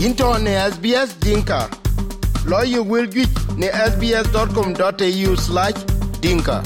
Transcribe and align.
into 0.00 0.38
ne 0.38 0.52
SBS 0.72 1.10
Dinka. 1.20 1.68
Lawyer 2.46 2.82
will 2.82 3.06
get 3.06 3.28
ne 3.60 3.68
sbs.com.au 3.90 5.32
slash 5.36 5.78
dinka. 6.22 6.56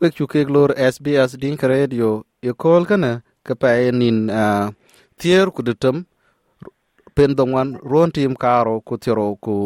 wek 0.00 0.14
chu 0.14 0.26
kek 0.26 0.48
lor 0.54 0.70
SBS 0.76 1.34
Dinka 1.40 1.66
Radio 1.68 2.24
ye 2.42 2.52
kol 2.52 2.84
kana 2.86 3.22
ka 3.46 3.54
pa 3.60 3.70
nin 4.00 4.30
uh, 4.30 4.70
tier 5.18 5.50
ku 5.50 5.62
ditem 5.66 6.04
pen 7.14 7.34
dongwan 7.38 7.68
ron 7.90 8.10
tim 8.12 8.36
karo 8.36 8.80
ku 8.86 8.94
tiro 9.02 9.28
ku 9.44 9.56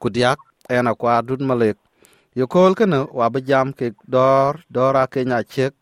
ku 0.00 0.06
diak 0.10 0.38
ena 0.68 0.92
kwa 1.00 1.22
dud 1.22 1.40
malek 1.48 1.78
ye 2.38 2.44
kol 2.54 2.74
kana 2.74 2.98
wa 3.18 3.26
ba 3.32 3.40
jam 3.40 3.72
ke 3.72 3.86
dor 4.14 4.52
dora 4.74 5.06
ke 5.06 5.20
nya 5.24 5.38
chek 5.52 5.72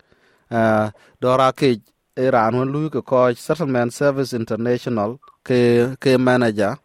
uh, 0.52 0.86
dora 1.20 1.48
ke 1.58 1.80
iran 2.26 2.54
won 2.58 2.68
lu 2.74 2.80
ke 2.94 3.00
ko 3.10 3.20
settlement 3.46 3.90
service 4.00 4.32
international 4.40 5.10
ke 5.46 5.60
ke 6.02 6.12
manager, 6.18 6.76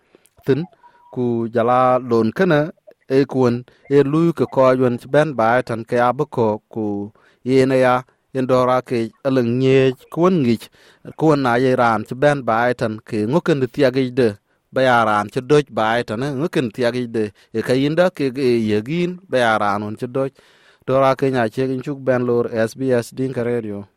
tin 0.46 0.60
ku 1.14 1.26
jala 1.56 2.00
lon 2.10 2.32
kana 2.38 2.62
e 3.18 3.20
kun 3.34 3.56
e 3.96 3.98
lui 4.12 4.32
ke 4.40 4.46
ko 4.56 4.72
yun 4.80 4.96
ben 5.14 5.30
ba 5.40 5.50
tan 5.68 5.82
ke 5.90 5.98
abako 6.10 6.48
ku 6.74 6.86
yene 7.50 7.78
ya 7.86 7.96
indora 8.38 8.78
ke 8.90 8.98
aleng 9.28 9.52
nye 9.62 9.80
kun 10.14 10.34
ngi 10.44 10.58
kun 11.20 11.40
na 11.46 11.54
Iran 11.72 12.02
ti 12.08 12.14
ben 12.24 12.40
ba 12.48 12.58
tan 12.80 12.94
ke 13.08 13.18
nguken 13.32 13.58
ti 13.62 13.68
tiage 13.76 14.04
de 14.20 14.28
bayaran 14.74 15.26
ya 15.28 15.32
ci 15.34 15.40
doj 15.50 15.66
ba 15.78 15.88
tan 16.08 16.22
nguken 16.40 16.68
tiage 16.76 17.04
de 17.16 17.24
e 17.58 17.60
ka 17.68 17.74
yinda 17.82 18.06
ke 18.18 18.26
yegin 18.70 19.12
bayaran 19.32 19.84
on 19.86 19.96
ci 20.00 20.08
doj 20.16 20.32
dora 20.88 21.12
ke 21.20 21.26
nya 21.34 21.44
che 21.54 21.64
gin 21.70 21.82
chuk 21.86 22.00
ben 22.08 22.22
lor 22.28 22.46
SBS 22.70 23.08
din 23.18 23.32
ka 23.38 23.44
radio. 23.52 23.93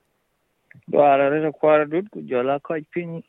Dwara 0.88 1.30
rero 1.30 1.52
kwara 1.52 1.84
dut 1.84 2.06
ku 2.12 2.22
jola 2.22 2.60
ko 2.60 2.74
pin 2.92 3.22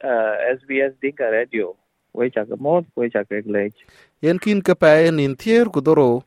SBS 0.57 0.93
Dinka 1.01 1.29
Radio. 1.31 1.75
We 2.13 2.29
chaka 2.29 2.55
mot, 2.57 2.85
we 2.95 3.09
chaka 3.09 3.41
glech. 3.41 3.73
yen 4.21 4.39
kin 4.39 4.61
ke 4.65 4.73
pa 4.81 4.89
nin 5.13 5.35
tier 5.35 5.65
ku 5.69 5.81
doro 5.81 6.23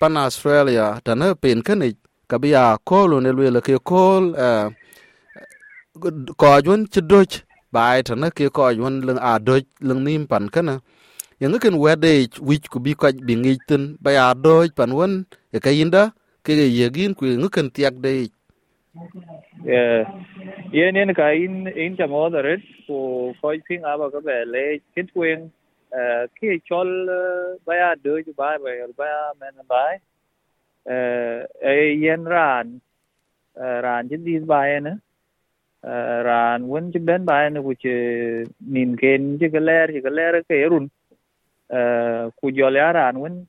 pan 0.00 0.16
Australia 0.16 0.86
tana 1.04 1.34
pen 1.42 1.62
kanich 1.62 1.96
kabia 2.30 2.78
kolo 2.84 3.20
ne 3.20 3.30
lwele 3.30 3.60
ke 3.62 3.78
kol 3.90 4.34
uh, 4.34 4.66
ko 6.40 6.46
jun 6.66 6.86
ci 6.92 7.00
doj 7.10 7.30
bai 7.72 8.02
tana 8.02 8.30
ke 8.30 8.50
ko 8.50 8.74
jun 8.74 8.94
leng 9.06 9.20
a 9.30 9.38
doj 9.38 9.62
leng 9.88 10.02
nim 10.06 10.26
pan 10.26 10.48
kana 10.54 10.74
yang 11.40 11.58
ken 11.62 11.78
wede 11.78 12.26
wich 12.42 12.66
ku 12.72 12.78
bi 12.84 12.98
ko 13.00 13.06
bi 13.26 13.34
ngitin 13.38 13.82
ba 14.02 14.10
ya 14.18 14.26
doj 14.34 14.74
pan 14.78 14.90
won 14.98 15.12
e 15.54 15.58
kayinda 15.64 16.02
ke 16.42 16.52
yegin 16.58 17.14
ku 17.14 17.22
ngken 17.26 17.70
tiak 17.70 17.94
de 18.02 18.26
Yeah. 19.64 20.04
Yen 20.72 20.96
yen 20.96 21.14
ka 21.14 21.28
in 21.28 21.66
in 21.68 21.96
cha 21.96 22.06
mo 22.06 22.28
da 22.30 22.40
ret 22.40 22.60
ku 22.86 23.34
ko 23.40 23.52
pin 23.68 23.84
aba 23.84 24.10
ka 24.10 24.20
be 24.20 24.44
le 24.46 24.80
kit 24.94 25.10
wen 25.14 25.50
uh, 25.92 26.26
ki 26.40 26.60
chol 26.68 26.88
uh, 27.08 27.58
ba 27.66 27.74
ya 27.80 27.94
do 27.94 28.20
ju 28.22 28.32
ba 28.36 28.56
ba 28.62 28.70
ba 28.96 29.04
ya 29.12 29.32
men 29.40 29.54
ba 29.68 29.82
uh, 30.94 31.40
e 31.72 31.74
yen 32.04 32.24
ran 32.24 32.80
ran 33.56 34.08
ji 34.08 34.16
di 34.16 34.38
ba 34.52 34.62
ne 34.80 34.94
uh, 35.84 36.18
ran 36.28 36.68
wen 36.68 36.90
ji 36.92 36.98
ben 36.98 37.24
ba 37.24 37.48
ne 37.50 37.60
ku 37.60 37.74
che 37.74 38.46
nin 38.76 38.96
ken 38.96 39.38
ji 39.38 39.48
ga 39.48 39.60
ler 39.60 39.86
ji 39.92 40.00
ga 40.00 40.10
ler 40.10 40.42
ke 40.48 40.64
run 40.70 40.90
uh, 41.78 42.30
ku 42.40 42.50
jo 42.50 42.68
le 42.70 42.92
ran 43.00 43.20
wen 43.20 43.46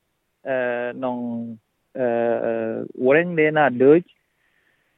nong 0.99 1.57
uh, 1.95 2.83
wen 3.07 3.35
de 3.35 3.51
na 3.51 3.69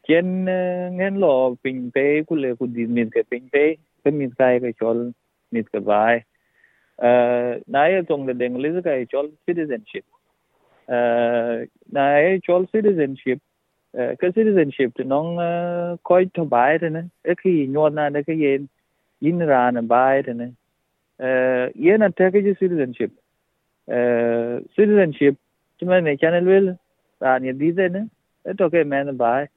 chen 0.08 0.46
ờ, 0.46 0.90
ngen 0.92 1.16
lo 1.20 1.56
ping 1.64 1.92
pe, 1.94 2.24
ku 2.24 2.36
le 2.36 2.56
ku 2.56 2.68
di 2.68 2.86
min 2.86 3.10
ke 3.10 3.24
ping 3.30 3.50
pe 3.52 3.76
ke 4.04 4.12
min 4.12 4.32
kai 4.38 4.60
ke 4.60 4.72
chol, 4.80 5.12
mit 5.52 5.66
ke 5.72 5.80
bai 5.80 6.22
ờ, 6.98 7.60
na 7.68 7.86
ye 7.86 8.02
tong 8.10 8.26
le 8.28 8.34
deng 8.34 8.58
le 8.58 8.82
ka 8.82 8.92
chol 9.12 9.30
citizenship. 9.48 10.04
Ờ, 10.86 11.66
na 11.92 12.18
ye 12.18 12.40
chol 12.48 12.66
citizenship 12.74 13.40
ke 13.94 14.28
citizenship 14.36 14.96
to 14.96 15.04
nong 15.04 15.38
koi 16.04 16.26
to 16.34 16.46
bai 16.46 16.78
de 16.78 16.90
ne. 16.90 17.04
E 17.24 17.36
ki 17.36 17.68
nyo 17.68 17.90
na 17.90 18.10
de 18.10 18.24
ke 18.24 18.34
yen, 18.34 18.68
yin 19.20 19.40
ra 19.40 19.72
na 19.72 19.82
bai 19.82 20.22
de 20.22 20.34
ne. 20.34 20.48
Ye 21.76 21.98
na 21.98 22.10
te 22.10 22.32
ke 22.32 22.56
citizenship. 22.60 23.12
Citizenship 24.76 25.36
chuma 25.80 26.04
ne 26.04 26.16
channel 26.18 26.46
wel, 26.46 26.78
ra 27.22 27.38
ni 27.40 27.52
di 27.54 27.72
de 27.72 27.90
ne. 27.90 28.06
E 28.46 28.54
to 28.54 28.70
ke 28.70 28.86
man 28.86 29.18
bai. 29.18 29.48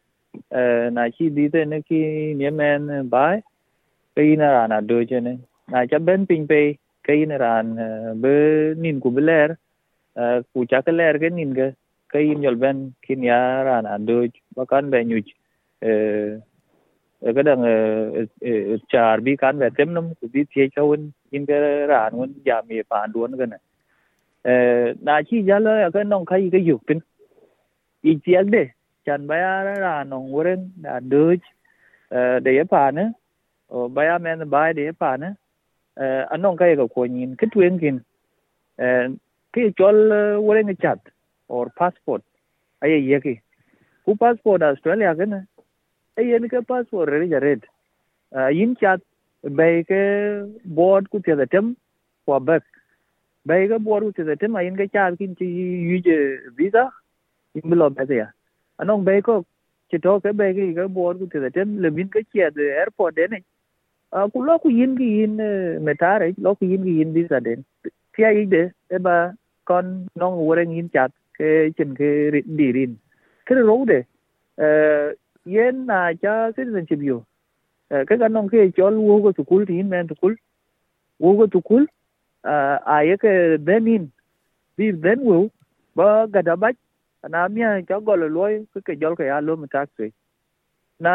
Ờ, 0.49 0.91
na 0.91 1.09
chi 1.09 1.31
di 1.31 1.49
te 1.49 1.65
ne 1.65 1.81
ki 1.81 2.34
nye 2.34 2.50
men 2.50 3.09
bai 3.11 3.41
pe 4.15 4.22
ina 4.33 4.53
ran 4.53 4.71
a 4.72 4.81
do 4.81 5.05
che 5.09 5.21
ne 5.21 5.37
na 5.72 5.87
cha 5.87 5.99
ben 5.99 6.27
ping 6.27 6.47
pe 6.47 6.61
ke 7.05 7.12
ina 7.22 7.37
ran 7.39 7.77
be 8.22 8.34
nin 8.83 9.00
ku 9.00 9.11
beler 9.11 9.49
ku 10.53 10.65
cha 10.71 10.81
ke 10.81 10.93
ler 10.93 11.19
ke 11.19 11.28
nin 11.31 11.55
ge 11.55 11.69
ke 12.12 12.19
in 12.33 12.43
yol 12.43 12.56
ben 12.56 12.93
kin 13.06 13.22
ya 13.22 13.62
ran 13.69 13.84
a 13.84 13.99
do 13.99 14.27
ba 14.56 14.65
kan 14.65 14.91
be 14.91 15.05
nyu 15.05 15.21
cái 17.25 17.43
đằng 17.43 17.62
ờ, 17.62 18.11
ờ, 18.41 18.77
char 18.89 19.22
bi 19.22 19.37
can 19.37 19.59
về 19.59 19.69
thêm 19.78 19.95
năm, 19.95 20.05
cũng 20.21 20.31
biết 20.33 20.45
thế 20.56 20.69
cho 20.77 20.83
quân 20.83 21.11
in 21.31 21.47
cái 21.47 21.61
rạn 21.89 22.12
quân 22.16 22.33
già 22.45 22.62
mì 22.62 22.77
phản 22.89 23.12
đuôn 23.12 23.33
cái 23.39 23.47
này. 23.47 23.61
Na 25.01 25.22
chi 25.31 25.43
giá 25.43 25.59
là 25.59 25.91
cái 25.93 26.05
nông 26.05 26.25
khai, 26.25 26.49
cái 26.53 26.65
dục 26.65 26.81
tin 26.87 26.99
ý 28.03 28.19
đấy 28.47 28.66
chan 29.06 29.26
baya 29.26 29.78
ra 29.84 30.04
nong 30.04 30.31
wuren 30.32 30.70
da 30.84 31.00
duj 31.00 31.41
da 32.44 32.50
ya 32.50 32.65
pa 32.65 32.91
ne 32.91 33.12
o 33.70 33.88
baya 33.88 34.19
men 34.19 34.48
bai 34.54 34.72
da 34.72 34.82
ya 34.88 34.92
pa 34.92 35.16
ne 35.16 35.31
anong 36.37 36.56
kai 36.56 36.75
ga 36.76 36.87
ko 36.94 37.04
nyin 37.04 37.37
ke 37.37 37.47
tuen 37.53 37.78
kin 37.82 38.00
ke 39.54 39.70
chol 39.78 39.97
wuren 40.47 40.76
chat 40.81 40.98
or 41.48 41.69
passport. 41.76 42.22
Ay 42.82 42.98
ye 43.10 43.20
ki 43.20 43.34
ku 44.04 44.16
passport 44.16 44.62
australia 44.62 45.15
ke 45.15 45.28
ne 45.28 45.41
ay 46.19 46.38
ne 46.38 46.48
ke 46.48 46.66
passport 46.66 47.09
re 47.09 47.28
ja 47.28 47.38
red 47.38 47.62
yin 48.59 48.76
chat 48.81 49.00
bai 49.62 49.72
ke 49.92 50.03
board 50.65 51.10
ku 51.10 51.21
te 51.21 51.34
da 51.42 51.44
tem 51.44 51.76
kwa 52.26 52.41
bak 52.41 52.62
bai 53.47 53.62
ke 53.69 53.78
board 53.88 54.04
ku 54.04 54.12
te 54.19 54.25
da 54.32 54.34
tem 54.42 54.56
ayin 54.56 54.76
ke 54.82 54.92
chat 54.98 55.19
kin 55.19 55.34
chi 55.41 55.47
yu 55.47 55.98
visa. 56.56 56.91
Imlo 57.54 57.86
bilo 57.86 57.91
ba 57.91 58.15
ya 58.15 58.26
anong 58.82 59.04
bay 59.04 59.20
ko 59.22 59.44
chito 59.90 60.20
ke 60.22 60.32
bay 60.40 60.52
ki 60.54 60.72
ga 60.78 60.86
bor 60.88 61.14
ku 61.18 61.26
te 61.32 61.50
ten 61.56 61.80
le 61.82 61.90
bin 61.90 62.08
ke 62.14 62.22
che 62.32 62.50
de 62.58 62.70
airport 62.82 63.14
de 63.16 63.26
ne 63.32 63.40
a 64.12 64.28
ku 64.32 64.42
lo 64.48 64.58
ku 64.58 64.70
yin 64.78 64.96
gi 65.00 65.10
yin 65.18 65.36
metare 65.88 66.28
lo 66.46 66.54
ku 66.54 66.64
yin 66.72 66.84
gi 66.86 66.96
yin 66.98 67.12
visa 67.16 67.40
den 67.40 67.64
tia 68.16 68.30
yi 68.38 68.46
de 68.54 68.62
e 68.96 68.98
ba 69.08 69.16
kon 69.64 69.92
nong 70.22 70.36
wore 70.46 70.64
yin 70.76 70.88
chat 70.96 71.12
ke 71.38 71.50
chen 71.76 71.94
ke 72.00 72.10
di 72.58 72.72
rin 72.78 72.98
ke 73.46 73.54
ro 73.70 73.78
de 73.92 74.00
yen 75.56 75.86
na 75.92 76.00
cha 76.22 76.34
citizenship 76.56 77.02
yo 77.10 77.18
ke 78.10 78.18
ga 78.22 78.28
nong 78.28 78.48
ke 78.54 78.70
chol 78.78 78.98
wo 79.08 79.20
go 79.26 79.32
tukul 79.38 79.66
tin 79.70 79.88
men 79.96 80.08
tukul 80.12 80.36
wo 81.26 81.36
go 81.41 81.46
tukul 81.56 81.86
a 82.94 82.98
ye 83.08 83.16
ke 83.26 83.34
benin 83.68 84.10
bi 84.76 84.92
ben 85.06 85.20
wo 85.30 85.38
ba 86.00 86.08
ga 86.36 86.42
da 86.50 86.56
na 87.28 87.48
mia 87.48 87.82
cho 87.88 88.00
gol 88.00 88.28
loy 88.30 88.64
ke 88.74 88.80
ke 88.86 88.94
jol 89.00 89.16
ke 89.16 89.28
alo 89.36 89.56
ma 89.56 89.66
taxi 89.66 90.10
na 91.00 91.14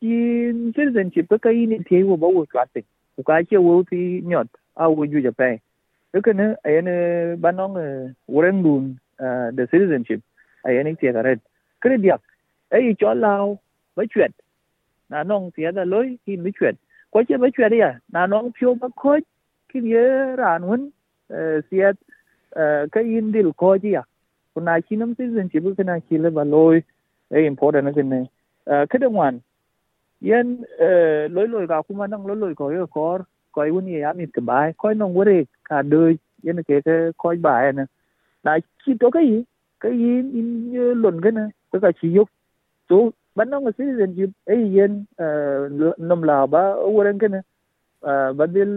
chin 0.00 0.72
citizenship 0.76 1.28
ke 1.30 1.38
cái 1.42 1.66
ni 1.66 1.78
thi 1.86 2.02
wo 2.02 2.16
bo 2.16 2.28
wo 2.28 2.44
twat 2.52 2.68
ti 2.74 2.82
ku 3.16 3.22
ka 3.22 3.42
che 3.50 3.56
wo 3.56 3.82
ti 3.90 4.20
nyot 4.24 4.46
a 4.74 4.90
wo 4.90 5.06
ju 5.06 5.20
ja 5.26 5.30
pe 5.30 5.50
ke 6.12 6.20
ke 6.26 6.32
ne 6.32 6.46
ay 6.64 6.80
ne 6.88 6.96
banong 7.36 7.78
woren 8.28 8.62
dun 8.62 8.98
the 9.56 9.66
citizenship 9.70 10.20
ay 10.64 10.82
ne 10.82 10.94
ti 10.94 11.10
này, 11.12 11.22
red 11.22 11.38
này 11.84 11.98
dia 11.98 12.16
ay 12.70 12.94
cho 12.98 13.14
lao 13.14 13.58
ba 13.96 14.04
chuyện. 14.14 14.30
Na 15.08 15.24
nong 15.24 15.50
ti 15.50 15.62
da 15.74 15.84
loy 15.84 16.18
ki 16.26 16.36
bi 16.36 16.50
chwet 16.50 16.76
ko 17.10 17.22
che 17.28 17.36
ba 17.36 17.48
chwet 17.50 17.72
ya 17.72 17.90
na 18.12 18.26
nong 18.26 18.52
pyo 18.52 18.74
ba 18.74 18.88
ko 18.96 19.16
ki 19.68 19.78
ye 19.92 20.04
ran 20.36 20.62
won 20.62 20.90
siat 21.70 21.96
ka 22.92 23.00
in 23.00 23.32
dil 23.32 23.52
ko 23.52 23.78
ji 23.78 23.90
ya 23.96 24.02
kuna 24.58 24.80
chi 24.86 24.96
nam 25.00 25.14
citizenship 25.16 25.64
kana 25.80 26.00
chi 26.10 26.18
le 26.24 26.30
ba 26.38 26.44
loy 26.54 26.76
e 27.30 27.46
important 27.50 27.94
ke 27.96 28.02
ne 28.12 28.20
ke 28.92 29.10
wan 29.18 29.40
yen 30.30 30.54
loy 31.34 31.46
loy 31.52 31.66
ga 31.72 31.82
kuma 31.82 32.08
nang 32.14 32.26
loy 32.30 32.36
loy 32.44 32.54
ko 32.60 32.70
yo 32.76 32.86
kor 32.96 33.18
ko 33.54 33.66
i 33.68 33.74
woni 33.76 34.00
ya 34.00 34.12
mit 34.20 34.32
ke 34.38 34.44
bai 34.50 34.66
ko 34.84 34.92
nong 35.02 35.14
wore 35.18 35.36
ka 35.68 35.82
de 35.92 36.02
yen 36.48 36.62
ke 36.70 36.80
ke 36.88 36.96
ko 37.24 37.34
bai 37.46 37.62
na 37.78 37.86
na 38.48 38.58
chi 38.84 38.94
to 39.00 39.10
cái 39.10 39.44
cái 39.80 39.92
in 40.40 40.50
lon 41.02 41.20
ke 41.26 41.30
na 41.38 41.44
ka 41.84 41.92
chi 42.00 42.10
yok 42.16 42.28
so 42.88 42.98
ban 43.36 43.50
nong 43.50 43.70
citizenship 43.78 44.30
e 44.54 44.56
yen 44.76 45.04
nom 46.08 46.22
la 46.30 46.40
ba 46.56 46.62
woren 46.96 47.18
ke 47.22 47.30
na 47.34 47.40
ba 48.38 48.46
dil 48.56 48.74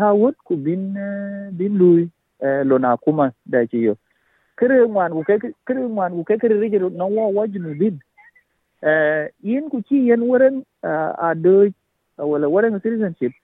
thawut 0.00 0.34
ku 0.46 0.56
bin 0.68 0.88
bin 1.58 1.78
lui 1.82 2.08
lona 2.70 2.96
kuma 3.04 3.28
da 3.56 3.64
chi 3.72 3.84
yo 3.88 3.94
kere 4.62 4.86
ngwan 4.86 5.12
ku 5.18 5.22
ke, 5.26 5.34
kere 5.66 5.80
ngwan 5.82 6.14
ku 6.16 6.22
ke 6.28 6.38
kere 6.38 6.54
rije 6.62 6.78
no 6.78 7.06
wo 7.14 7.26
wo 7.34 7.46
jinu 7.52 7.74
bin. 7.80 7.98
Eh 8.82 9.26
yin 9.42 9.66
ku 9.70 9.82
chi 9.88 9.98
yen 10.08 10.22
woren 10.28 10.62
eh, 10.86 11.10
a 11.26 11.34
de 11.34 11.54
eh, 11.66 12.26
wala 12.30 12.46
waran 12.54 12.78
citizenship, 12.84 13.34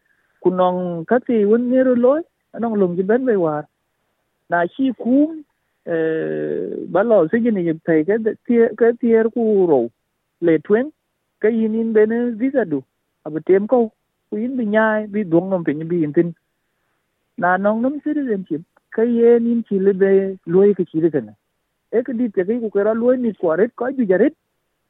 ku 0.43 0.51
kunong 0.51 1.03
kati 1.11 1.43
won 1.51 1.67
nero 1.71 1.95
loy 2.05 2.23
anong 2.55 2.79
lum 2.79 2.95
ji 2.97 3.03
ben 3.03 3.27
be 3.27 3.35
war. 3.45 3.67
Na 4.51 4.63
chi 4.75 4.95
kum 5.03 5.43
eh 5.87 6.87
balo 6.95 7.27
se 7.31 7.43
ni 7.43 7.67
ji 7.67 7.75
thai 7.87 8.01
ke 8.07 8.15
ke 8.79 8.87
tier 9.01 9.27
ku 9.35 9.67
ro 9.71 9.81
le 10.47 10.59
twen, 10.67 10.93
ke 11.43 11.51
yin 11.51 11.75
in 11.75 11.93
ben 11.93 12.39
visa 12.39 12.65
du. 12.65 12.83
Abetem 13.27 13.67
ko, 13.67 13.91
ku 14.31 14.37
yin 14.39 14.57
bi 14.57 14.65
nyai, 14.75 15.11
bi 15.11 15.25
dong 15.33 15.51
nom 15.51 15.65
pe 15.67 15.73
ni 15.75 15.85
bi 15.85 15.97
yin 16.03 16.13
tin. 16.13 16.31
Na 17.43 17.57
nong 17.57 17.83
nom 17.83 18.01
citizenship 18.07 18.63
kai 18.97 19.09
ye 19.19 19.39
nin 19.39 19.63
chi 19.69 19.79
le 19.79 19.93
be 19.93 20.11
loy 20.47 20.75
ke 20.75 20.85
chi 20.91 21.01
le 21.01 21.11
kana 21.11 21.33
e 21.93 22.03
ke 22.03 22.13
dit 22.19 22.33
ke 22.35 22.45
ku 22.45 22.71
kera 22.71 22.95
loy 22.95 23.17
ni 23.17 23.33
kwaret 23.41 23.75
ko 23.77 23.91
ju 23.97 24.05
jaret 24.13 24.35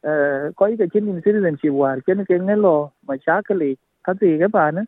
e, 0.03 0.11
ko 0.57 0.67
cái 0.79 0.89
chen 0.93 1.07
in 1.47 1.57
chi 1.63 1.69
war. 1.69 1.99
Chen 2.07 2.25
ke 2.25 2.39
lo, 2.57 2.91
ma 3.07 3.17
cha 3.27 3.43
ke 3.43 3.55
le, 3.55 3.75
ka 4.05 4.15
ti 4.15 4.39
ke 4.39 4.49
pa 4.53 4.71
na 4.71 4.83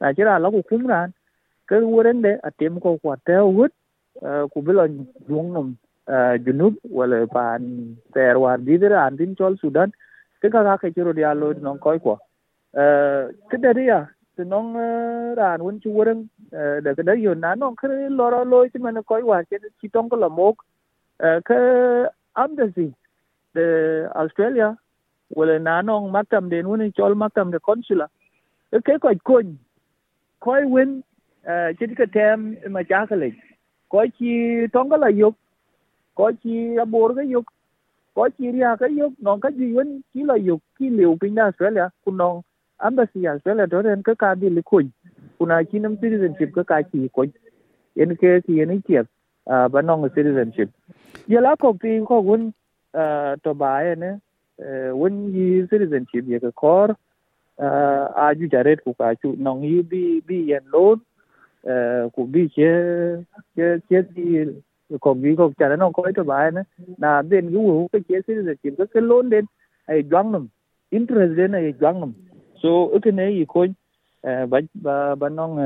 na 0.00 0.12
chira 0.12 0.38
lo 0.38 0.50
ku 0.50 0.62
kum 0.62 0.86
ran. 0.86 1.12
Ke 1.68 1.80
wuren 1.80 2.22
de 2.22 2.38
atem 2.42 2.80
ko 2.80 2.98
kwa 3.02 3.16
te 3.24 3.32
wut. 3.40 3.72
E, 4.22 4.48
ku 4.52 4.62
bi 4.62 4.72
lo 4.72 4.86
dung 5.28 5.52
nom 5.52 5.76
e, 6.08 6.38
junub 6.44 6.74
wala 6.90 7.26
pan 7.26 7.96
ter 8.14 8.38
war 8.38 8.58
di 8.58 8.78
der 8.78 8.92
an 8.92 9.16
din 9.16 9.34
chol 9.34 9.58
sudan. 9.60 9.92
Ke 10.40 10.50
ka 10.50 10.62
ka 10.64 10.76
ke 10.76 10.94
chiro 10.94 11.12
dia 11.14 11.34
lo 11.34 11.52
non 11.52 11.78
koy 11.78 11.98
ko 11.98 12.18
ke 13.50 13.56
de 13.62 13.82
ya 13.84 14.06
te 14.36 14.44
ran 15.38 15.60
won 15.62 15.80
chu 15.80 15.90
wuren 15.90 16.28
de 16.84 16.94
ke 16.94 17.02
de 17.08 17.14
yo 17.22 17.34
na 17.34 17.54
nong 17.54 17.76
ke 17.76 17.88
lo 18.18 18.30
ro 18.30 18.68
ti 18.68 18.78
man 18.78 19.02
koy 19.02 19.22
wa 19.22 19.42
ke 19.42 19.58
chi 19.80 19.88
tong 19.88 20.08
ko 20.08 20.16
la 20.16 20.28
mok 20.28 20.64
ke 21.48 21.58
embassy 22.44 22.88
de 23.54 23.66
australia 24.14 24.76
wala 25.36 25.58
na 25.58 25.82
non 25.82 26.10
maktam 26.10 26.50
den 26.50 26.66
woni 26.66 26.90
chol 26.92 27.14
maktam 27.14 27.50
de 27.50 27.58
consular 27.58 28.08
ke 28.86 28.98
ko 29.00 29.14
kon 29.24 29.58
koy 30.40 30.62
win, 30.64 31.02
ci 31.78 31.94
ka 32.00 32.06
tem 32.06 32.56
ma 32.76 32.82
jakale 32.90 33.28
ko 33.90 34.06
ci 34.18 34.30
tonga 34.72 34.96
la 34.96 35.08
yok 35.08 35.34
ko 36.14 36.30
chi 36.42 36.56
abor 36.86 37.14
ga 37.14 37.22
yok 37.34 37.46
ko 38.14 38.26
chi 38.36 38.50
ria 38.56 38.76
ga 38.80 38.86
yok 38.86 39.12
nong 39.28 39.40
ka 39.40 39.50
ji 39.50 39.72
wen 39.76 40.02
ci 40.12 40.24
la 40.30 40.34
yok 40.48 40.60
ki 40.78 40.90
liu 40.90 41.16
pin 41.20 41.34
da 41.34 41.46
australia 41.50 41.90
kun 42.04 42.16
nong 42.16 42.42
embassy 42.82 43.22
ya 43.22 43.32
australia 43.32 43.66
to 43.66 43.82
ren 43.82 44.02
ka 44.02 44.14
ka 44.14 44.34
bi 44.34 44.50
li 44.50 44.62
kun 44.62 44.92
kuna 45.38 45.64
ci 45.64 45.78
nam 45.78 45.96
citizenship 45.96 46.54
ka 46.54 46.62
ka 46.62 46.82
ki 46.82 47.08
ko 47.08 47.26
yen 47.94 48.16
ke 48.16 48.40
ki 48.46 48.58
yen 48.60 48.82
ki 48.82 49.02
ba 49.46 49.82
non 49.82 50.08
citizenship. 50.10 50.70
Ya 51.28 51.40
la 51.40 51.56
ko 51.56 51.72
pi 51.74 52.00
ko 52.06 52.22
gun 52.22 52.52
to 53.42 53.54
ba 53.54 53.82
ye 53.84 53.94
ne 53.94 54.10
won 54.92 55.34
yi 55.34 55.66
citizenship 55.68 56.24
ye 56.28 56.40
ka 56.40 56.50
kor 56.50 56.96
a 57.58 58.34
ju 58.34 58.48
jaret 58.48 58.84
ku 58.84 58.94
ka 58.94 59.14
chu 59.14 59.34
non 59.38 59.62
yi 59.62 59.82
bi 59.82 60.20
bi 60.26 60.44
yen 60.50 60.64
lon 60.72 61.00
ku 62.14 62.22
e, 62.22 62.30
bi 62.32 62.48
che 62.48 62.70
che 63.56 63.80
che 63.88 64.02
di 64.12 64.46
ko 65.00 65.12
e 65.12 65.18
bi 65.20 65.36
ko 65.36 65.52
cha 65.58 65.76
nó 65.76 65.90
ko 65.92 66.08
to 66.12 66.24
ba 66.24 66.44
ye 66.44 66.50
ne. 66.50 66.62
Na 66.98 67.22
den 67.22 67.50
gu 67.52 67.60
wu 67.60 67.88
ke 67.88 68.00
che 68.06 68.22
citizenship 68.22 68.76
ka 68.76 68.86
ke 68.86 69.00
loan 69.00 69.28
den 69.28 69.46
ai 69.88 69.98
e 70.00 70.08
jwang 70.08 70.30
nam 70.32 70.48
interest 70.90 71.36
den 71.36 71.54
ai 71.54 71.72
jwang 71.72 72.00
nam 72.00 72.14
so 72.64 72.72
ke 73.04 73.12
ne 73.12 73.26
yi 73.36 73.44
ko 73.52 73.66
ba 74.52 74.58
ba 74.84 74.94
ba 75.20 75.28
nong 75.28 75.56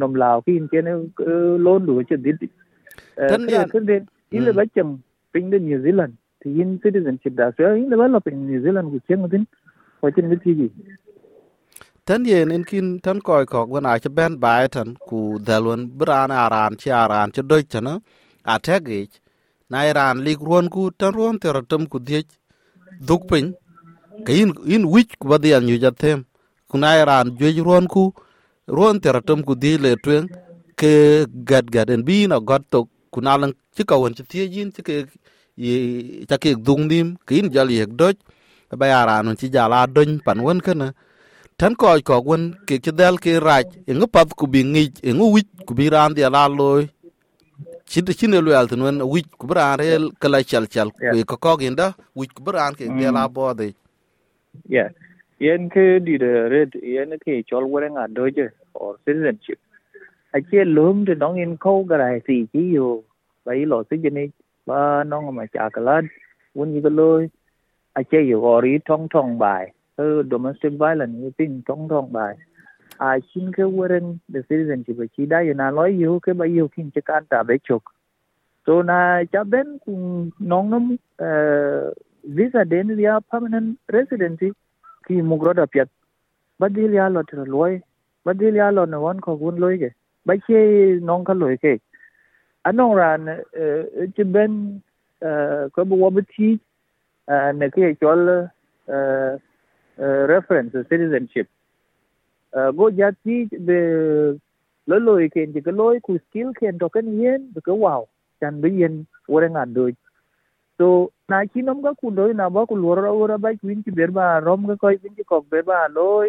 nom 0.00 0.14
lao 0.22 0.40
ki 0.46 0.56
che 0.72 0.80
ne 0.86 0.92
lon 1.64 1.86
du 1.86 2.00
che 2.08 2.16
di 2.24 2.32
Tan 3.30 3.44
ka 3.52 3.64
ke 3.72 3.84
den 3.88 4.08
ile 4.38 4.52
ba 4.58 4.64
chem 4.74 4.96
ping 5.32 5.50
den 5.52 5.68
New 5.68 5.80
Zealand 5.84 6.14
thì 6.44 6.50
in 6.62 6.78
citizenship 6.82 7.34
da 7.40 7.50
so 7.56 7.74
in 7.80 7.90
le 7.90 7.96
ba 8.00 8.06
lo 8.14 8.20
ping 8.26 8.40
New 8.48 8.60
Zealand 8.64 8.88
ku 8.92 8.98
chen 9.08 9.28
din 9.32 9.44
ko 10.00 10.10
chen 10.16 10.30
bi 10.30 10.36
ti 10.44 10.70
tan 12.06 12.24
yen 12.24 12.50
en 12.56 12.64
kin 12.70 12.98
tan 13.04 13.18
koy 13.26 13.44
ko 13.52 13.60
gon 13.70 13.86
a 13.92 13.94
ben 14.16 14.32
bai 14.44 14.64
tan 14.74 14.88
ku 15.08 15.20
dalwon 15.46 15.80
bran 15.98 16.30
aran 16.44 16.72
chi 16.80 16.88
aran 17.02 17.28
chi 17.34 17.42
doj 17.50 17.64
tan 17.72 17.88
a 18.52 18.54
tege 18.66 19.00
na 19.70 19.78
iran 19.90 20.16
lik 20.26 20.40
ruon 20.46 20.66
ku 20.74 20.82
tan 21.00 21.12
ruon 21.16 21.34
ter 21.42 21.56
tum 21.70 21.82
ku 21.92 21.98
die 22.08 22.22
duk 23.08 23.22
pin 23.30 23.44
ke 24.26 24.32
in 24.42 24.50
in 24.74 24.84
wich 24.94 25.12
ku 25.20 25.28
badi 25.32 25.52
an 25.56 25.68
yu 25.70 25.78
jatem 25.84 26.18
ku 26.70 26.76
na 26.82 26.88
iran 27.02 27.26
jwe 27.38 27.50
ruon 27.66 27.86
ku 27.94 28.12
ruon 28.76 28.96
ter 29.02 29.16
tum 29.26 29.40
ku 29.48 29.54
di 29.62 29.72
le 29.84 29.96
twen 30.04 30.24
ke 30.80 30.92
gad 31.48 31.66
gad 31.74 31.88
en 31.94 32.02
bi 32.08 32.26
na 32.30 32.36
got 32.48 32.62
to 32.72 32.88
ku 33.12 33.20
na 33.24 33.36
lan 33.40 33.52
chi 33.74 33.82
ka 33.90 33.96
won 34.02 34.14
chi 34.16 34.24
tie 34.30 34.44
yin 34.54 34.68
chi 34.74 34.82
ke 34.88 34.94
yi 35.64 35.72
ta 36.30 36.36
ke 36.42 36.50
dung 36.66 36.88
nim. 36.90 37.16
Ke 37.26 37.32
in 37.40 37.46
jal 37.54 37.68
yek 37.70 37.90
doj 38.00 38.16
ba 38.80 38.86
aran 39.00 39.36
chi 39.40 39.46
jala 39.54 39.86
don 39.94 40.10
pan 40.26 40.38
won 40.46 40.60
kana 40.66 40.88
tan 41.58 41.74
ko 41.80 41.86
ko 42.08 42.16
wen 42.28 42.42
ke 42.66 42.78
ke 42.84 42.92
dal 43.00 43.16
ke 43.24 43.32
raj 43.48 43.66
en 43.90 44.00
pat 44.14 44.28
ku 44.38 44.46
bi 44.52 44.60
ngi 44.64 44.84
en 45.08 45.18
wi 45.34 45.42
ku 45.66 45.72
bi 45.78 45.90
ran 45.94 46.14
dia 46.16 46.30
la 46.36 46.48
loy 46.48 46.88
chid 47.90 48.08
chine 48.18 48.38
lu 48.46 48.50
al 48.54 48.68
tun 48.70 48.82
wen 48.86 48.98
wi 49.12 49.20
ku 49.38 49.44
bran 49.50 49.78
rel 49.80 50.04
kala 50.20 50.38
chal 50.50 50.64
chal 50.72 50.88
ko 51.30 51.36
ko 51.44 51.52
ginda 51.60 51.86
wi 52.18 52.26
ku 52.36 52.40
bran 52.46 52.72
ke 52.78 52.84
dia 52.98 53.10
la 53.16 53.28
bo 53.28 53.52
de 53.58 53.68
yeah. 54.68 54.88
Yen 55.38 55.70
ke 55.70 56.04
di 56.04 56.18
de 56.18 56.32
red 56.52 56.74
yen 56.82 57.16
ke 57.24 57.42
chol 57.50 57.66
wore 57.66 57.88
nga 57.88 58.06
doje 58.08 58.50
or 58.74 58.96
citizenship. 59.06 59.58
A 60.34 60.40
che 60.42 60.64
lum 60.64 61.04
de 61.04 61.14
dong 61.14 61.38
in 61.38 61.56
ko 61.56 61.82
garai 61.84 62.22
si 62.26 62.46
chi 62.52 62.64
yo 62.76 63.04
bai 63.44 63.64
lo 63.64 63.82
si 63.88 63.96
jeni 63.96 64.32
ba 64.66 65.02
nong 65.02 65.34
ma 65.34 65.46
cha 65.46 65.70
ka 65.70 65.80
lad 65.80 66.04
won 66.54 66.74
yi 66.74 66.80
lo 66.80 67.26
a 67.96 68.04
che 68.04 68.20
yo 68.20 68.42
ori 68.42 68.80
tong 68.80 69.08
tong 69.08 69.38
bai. 69.38 69.72
Uh, 69.96 70.22
domestic 70.22 70.72
violence 70.72 71.16
yi 71.22 71.32
tin 71.38 71.62
tong 71.66 71.88
tong 71.88 72.12
bai. 72.12 72.34
A 73.00 73.20
chin 73.32 73.50
ke 73.52 73.64
warren 73.64 74.20
the 74.28 74.44
citizenship 74.48 75.00
a 75.00 75.08
chi 75.08 75.24
da 75.24 75.38
yo 75.38 75.54
na 75.54 75.70
lo 75.70 75.84
yu 75.84 76.20
ke 76.20 76.36
ba 76.36 76.46
yu 76.46 76.68
kin 76.68 76.92
che 76.92 77.00
kan 77.00 77.24
ta 77.30 77.42
be 77.42 77.58
chok. 77.58 77.82
So 78.66 78.82
na 78.82 79.24
cha 79.32 79.42
ben 79.44 79.78
cùng 79.86 80.30
nong 80.38 80.70
nom 80.70 80.98
eh, 81.18 81.90
visa 82.24 82.64
den 82.64 82.96
via 82.96 83.20
permanent 83.20 83.78
residency 83.88 84.52
ki 85.06 85.22
mugro 85.22 85.54
da 85.54 85.66
piat. 85.66 85.88
Badil 86.60 86.94
ya 86.94 87.08
lo 87.08 87.22
tra 87.22 87.44
loy 87.44 87.80
badil 88.24 88.54
ya 88.54 88.70
lo 88.70 88.84
na 88.86 88.98
wan 89.00 89.20
ko 89.20 89.36
gun 89.36 89.60
loi 89.60 89.78
ke 89.78 89.90
ba 90.26 90.36
che 90.46 90.98
nong 91.00 91.24
ka 91.24 91.32
loi 91.32 91.56
ke. 91.56 91.78
Anong 92.64 92.94
ran 92.96 93.28
e, 93.28 93.64
e, 94.00 94.06
chỉ 94.16 94.24
ben 94.24 94.80
e, 95.20 95.30
ko 95.72 95.84
bu 95.84 96.10
bút 96.10 96.28
ne 97.54 97.70
ke 97.70 97.96
chol 98.00 98.50
reference 100.00 100.72
citizenship. 100.88 101.48
Uh, 102.52 102.72
go 102.72 102.90
jati 102.90 103.48
be 103.64 103.78
lo 104.86 104.96
lo 104.98 105.28
ken 105.28 105.52
ji 105.52 105.60
loi 105.70 106.00
ku 106.00 106.18
skill 106.18 106.52
ken 106.58 106.78
token 106.78 107.20
yen 107.20 107.50
be 107.54 107.60
ko 107.60 107.74
wow 107.74 108.08
chan 108.40 108.60
be 108.60 108.68
yen 108.68 109.06
wore 109.28 109.48
ngan 109.48 109.72
doi 109.74 109.92
so 110.80 111.12
na 111.28 111.44
chi 111.52 111.60
ga 111.60 111.92
ku 112.00 112.10
do 112.18 112.26
na 112.32 112.48
ba 112.48 112.64
ku 112.68 112.74
lo 112.82 112.94
ra 112.96 113.12
ora 113.22 113.36
ba 113.44 113.52
kwin 113.62 113.82
ki 113.86 113.92
ber 113.98 114.10
ba 114.18 114.26
rom 114.40 114.66
ga 114.68 114.76
koi 114.82 114.96
kwin 115.00 115.14
ki 115.14 115.24
kok 115.30 115.44
ber 115.52 115.62
ba 115.70 115.78
loy 115.96 116.28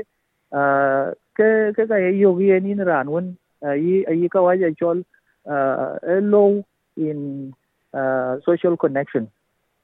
uh, 0.52 0.60
ah, 0.60 1.06
ke 1.40 1.48
ke 1.76 1.86
ga 1.92 2.00
yo 2.24 2.32
gi 2.40 2.60
ni 2.60 2.76
ran 2.92 3.08
won. 3.14 3.30
Ah, 3.64 3.76
yi 3.84 4.04
yi 4.22 4.28
ka 4.34 4.42
wa 4.46 4.56
ja 4.62 4.70
chol 4.80 5.04
a 5.48 6.16
low 6.34 6.50
in 6.98 7.54
uh, 7.94 8.34
social 8.48 8.76
connection. 8.84 9.32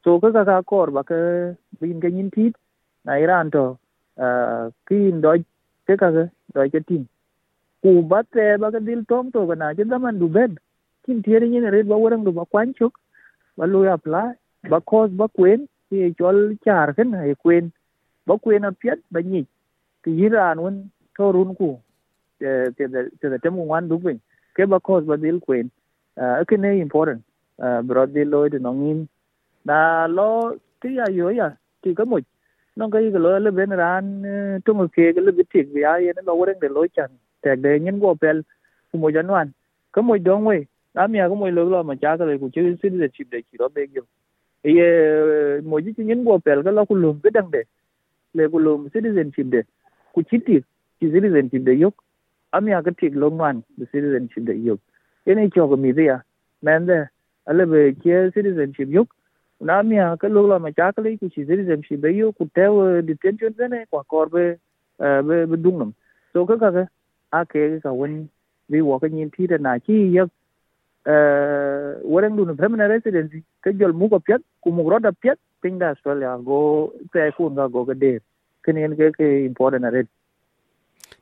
So 0.04 0.20
ka 0.20 0.32
ka 0.50 0.62
kor 0.72 0.88
ba 0.98 1.04
ka 1.12 1.20
bin 1.80 2.00
ga 2.04 2.12
nyin 2.16 2.32
tit 2.36 2.56
na 3.06 3.16
iran 3.26 3.52
to 3.56 3.64
ki 4.90 4.98
ndo 5.20 5.36
ke 5.88 5.96
ka 6.02 6.10
ke 6.16 6.26
doj 6.56 6.68
ke 6.74 6.82
tin. 6.90 7.06
Ku 7.82 7.94
ba 8.12 8.20
te 8.38 8.50
ba 8.66 8.72
ka 8.76 8.84
dil 8.90 9.06
tom 9.14 9.32
to 9.38 9.46
ga 9.52 9.56
na 9.62 9.72
je 9.80 9.88
da 9.94 9.98
man 10.08 10.20
du 10.24 10.28
bed 10.40 10.60
kin 11.06 11.24
tiere 11.30 11.48
ni 11.48 11.64
red 11.78 11.88
ba 11.94 12.02
worang 12.04 12.28
du 12.28 12.36
ba 12.40 12.46
kwan 12.52 12.76
chuk 12.82 13.00
ba 13.58 13.66
lu 13.72 13.88
apply 13.96 14.28
ba 14.70 14.80
cause 14.80 15.14
ba 15.18 15.28
quên, 15.34 15.66
thì 15.92 16.14
cho 16.18 16.34
char 16.66 16.90
khen 16.98 17.12
hay 17.12 17.36
quên. 17.44 17.70
Ba 18.26 18.36
quên 18.42 18.66
a 18.66 18.72
piet 18.84 18.98
ba 19.10 19.22
thì 19.22 19.44
ti 20.04 20.22
iran 20.22 20.58
won 20.58 20.88
to 21.18 21.32
run 21.32 21.56
ku 21.56 21.80
te 22.40 22.48
thì 22.78 22.86
te 23.22 23.30
te 23.42 23.50
mu 23.50 23.66
wan 23.66 23.90
du 23.90 23.98
ben 23.98 24.18
ke 24.56 24.66
ba 24.66 24.80
cause 24.80 25.06
ba 25.06 25.18
dil 25.18 25.38
quên. 25.48 25.68
Ờ, 26.16 26.34
a 26.34 26.44
cái 26.48 26.58
này 26.58 26.78
important. 26.78 27.22
Ờ, 27.56 27.82
Bro 27.82 28.06
dil 28.06 28.34
thì 28.52 28.58
nó 28.60 28.72
nongin 28.72 29.06
na 29.66 30.08
lo 30.08 30.54
ti 30.82 30.98
ya 30.98 31.06
yo 31.18 31.32
ya 31.44 31.56
thì 31.82 31.94
có 31.94 32.06
một. 32.06 32.20
Nó 32.76 32.90
cái 32.92 33.02
cái 33.12 33.20
lối 33.20 33.42
là 33.42 33.52
bên 33.52 33.70
ran 33.70 34.24
ờ, 34.24 34.60
trong 34.66 34.78
một 34.78 34.94
kia, 34.96 35.12
cái 35.16 35.24
là 35.24 35.32
biết 35.32 35.48
thiệt 35.54 35.66
vì 35.72 35.82
ai 35.82 36.02
nó 36.16 36.22
đâu 36.26 36.40
có 36.40 36.46
đang 36.46 36.60
để 36.60 36.70
lối 36.70 36.88
chẳng. 36.96 37.12
Tẹt 37.42 37.60
để 37.62 37.80
nhân 37.80 38.00
qua 38.00 38.14
pel 38.22 38.40
của 38.92 39.00
một 39.00 39.14
dân 39.14 39.28
hoàn 39.28 39.52
có 39.92 40.02
một 40.02 40.18
đông 40.18 40.46
vậy. 40.46 40.66
Đám 40.94 41.12
nhà 41.12 41.30
có 41.30 41.36
một 41.36 41.48
lối 41.50 41.70
lo 41.70 41.84
mà 41.84 41.96
cha 42.02 42.18
cái 42.18 42.28
này 42.28 42.38
của 42.42 42.50
chứ 42.54 42.76
xin 42.84 43.00
được 43.00 43.08
chìm 43.14 43.28
để 43.32 43.42
chỉ 43.52 43.58
đó 43.60 43.68
bên 43.76 43.90
nhiều 43.94 44.04
ye 44.76 45.62
một 45.62 45.82
cái 45.98 46.06
nhân 46.06 46.24
qua 46.26 46.38
pel 46.46 46.62
cái 46.64 46.74
lo 46.74 46.86
của 46.86 46.96
lùm 46.96 47.20
cái 47.24 47.32
đằng 47.34 47.52
để 47.52 47.64
để 48.34 48.48
của 48.52 48.60
lùm 48.60 48.88
citizenship 48.88 49.50
để. 49.50 49.62
Của 50.12 50.22
chỉ 50.32 50.38
thiệt 50.46 50.64
chỉ 51.02 51.08
citizenship 51.08 51.64
để 51.64 51.80
yok 51.84 51.94
am 52.50 52.66
nhà 52.66 52.82
cái 52.82 52.94
thiệt 53.02 53.12
long 53.14 53.38
hoàn 53.38 53.62
citizenship 53.78 54.46
để 54.46 54.70
yok 54.70 54.80
ene 55.24 55.36
này 55.36 55.50
ga 55.56 55.76
mi 55.76 55.92
gì 55.94 56.08
à 56.08 56.20
men 56.62 56.88
de 56.88 57.06
ale 57.44 57.66
be 57.66 57.92
ke 57.92 58.02
kia 58.04 58.30
citizenship 58.36 58.96
yok 58.96 59.08
na 59.60 59.82
mia 59.84 60.16
ka 60.20 60.28
lo 60.28 60.48
la 60.48 60.58
ma 60.58 60.70
cha 60.72 60.92
ka 60.92 61.02
le 61.02 61.18
ku 61.18 61.28
chi 61.36 61.44
citizenship 61.44 62.02
de 62.02 62.10
yok 62.10 62.36
ku 62.38 62.46
te 62.54 62.64
detention 63.08 63.54
de 63.58 63.68
ne 63.68 63.86
kwa 63.90 64.04
kor 64.04 64.28
be 64.30 64.44
be 64.98 65.46
be 65.46 65.58
dung 65.64 65.80
nam 65.80 65.92
so 66.34 66.46
ka 66.46 66.56
ka 66.58 66.72
ga 66.72 66.86
a 67.30 67.46
ke 67.46 67.80
ka 67.84 67.92
wen 67.92 68.28
vi 68.70 68.82
wo 68.82 69.00
ka 69.00 69.08
nyin 69.08 69.30
ti 69.30 69.48
de 69.48 69.58
na 69.58 69.78
chi 69.80 69.94
yak 70.16 70.30
Eh, 71.08 72.04
warang 72.04 72.36
dun 72.36 72.52
permanent 72.60 72.92
residency 72.92 73.40
ka 73.64 73.72
jol 73.72 73.96
mu 73.96 74.10
ko 74.12 74.20
piat 74.20 74.44
ku 74.60 74.76
mu 74.76 74.84
roda 74.92 75.16
piat 75.16 75.40
ping 75.64 75.80
da 75.80 75.96
australia. 75.96 76.36
Go 76.44 76.92
te 77.14 77.32
kun 77.32 77.56
ga 77.56 77.68
go 77.72 77.86
ga 77.88 77.96
de 77.96 78.20
ken 78.60 78.76
ke 79.00 79.08
ke 79.16 79.28
important 79.48 79.88
na 79.88 79.90
red 79.96 80.08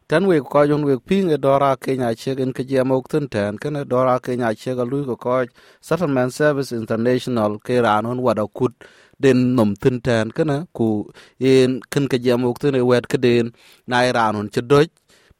tan 0.09 0.25
we 0.25 0.41
ko 0.41 0.65
jon 0.65 0.81
we 0.89 0.97
ping 0.97 1.29
e 1.29 1.37
dora 1.37 1.77
kenya 1.77 2.09
che 2.17 2.33
gen 2.33 2.51
ke 2.57 2.65
je 2.65 2.81
mok 2.81 3.05
tun 3.13 3.29
ten. 3.29 3.61
Ken 3.61 3.77
dora 3.85 4.17
kenya 4.19 4.49
che 4.57 4.73
ga 4.73 4.81
lu 4.81 5.05
ko 5.05 5.15
ko 5.21 5.45
settlement 5.81 6.33
service 6.33 6.71
international 6.73 7.61
ke 7.61 7.77
ranon 7.77 8.25
wada 8.25 8.47
kut 8.57 8.73
den 9.21 9.53
nom 9.53 9.77
tun 9.77 10.01
ten. 10.01 10.31
Ken 10.33 10.65
ku 10.73 10.89
in 11.37 11.79
ken 11.91 12.09
ke 12.09 12.17
je 12.17 12.33
mok 12.33 12.57
tun 12.57 12.73
e 12.81 12.81
wet 12.81 13.05
ke 13.05 13.21
den 13.21 13.53
na 13.85 14.01
ranon 14.17 14.49
che 14.49 14.61
doj. 14.65 14.89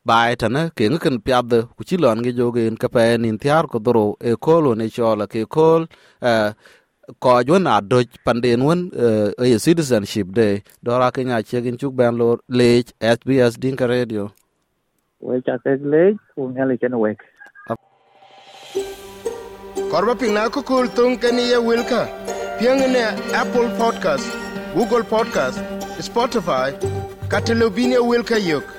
Bai 0.06 0.36
tane 0.36 0.70
ke 0.78 0.86
piath 1.26 1.68
ku 1.76 1.84
ci 1.84 1.98
lon 1.98 2.20
ngi 2.22 2.32
jogen 2.38 2.78
ka 2.78 2.88
pe 2.88 3.18
nin 3.18 3.38
tiar 3.38 3.66
ko 3.68 3.80
doro 3.80 4.06
e 4.22 4.36
kolo 4.46 4.74
ne 4.76 4.88
chola 4.96 5.26
ke 5.28 5.46
kol 5.56 5.88
ko 7.20 7.32
jona 7.48 7.82
doj 7.82 8.08
panden 8.26 8.62
won 8.68 8.80
e 9.40 9.58
citizenship 9.66 10.28
day 10.40 10.62
dora 10.84 11.12
kenya 11.12 11.42
nya 11.42 11.62
gen 11.66 11.78
chuk 11.78 11.94
ben 11.96 12.18
lor 12.18 12.38
lech 12.50 12.88
sbs 13.02 13.58
dinka 13.62 13.88
radio. 13.88 14.30
We 15.20 15.42
cha 15.42 15.58
ke 15.64 15.78
ku 16.36 16.42
ngale 16.54 16.78
chen 16.82 17.00
we 17.00 17.16
korba 19.92 20.14
pina 20.22 20.50
ko 20.50 20.62
kul 20.62 20.88
tung 20.98 21.18
kani 21.18 21.50
ye 21.52 21.58
wilka 21.70 22.02
piang 22.60 22.82
ne 22.94 23.06
apple 23.42 23.70
podcast 23.82 24.28
google 24.76 25.04
podcast 25.04 25.58
spotify 26.08 26.70
katelobine 27.32 27.98
wilka 28.12 28.38
yok 28.52 28.75